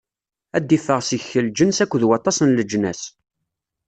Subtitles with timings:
[0.57, 3.01] Ad d-iffeɣ seg-k lǧens akked waṭas n leǧnas.